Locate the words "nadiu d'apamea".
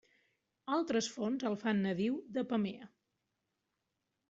1.89-2.91